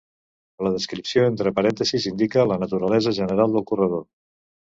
La 0.67 0.69
descripció 0.75 1.25
entre 1.31 1.51
parèntesis 1.59 2.07
indica 2.11 2.47
la 2.53 2.59
naturalesa 2.65 3.13
general 3.21 3.55
del 3.59 3.67
corredor. 3.73 4.05